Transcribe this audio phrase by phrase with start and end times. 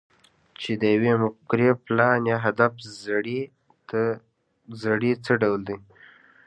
[0.61, 2.73] چې د يوې مفکورې، پلان، يا هدف
[4.85, 5.77] زړی څه ډول دی؟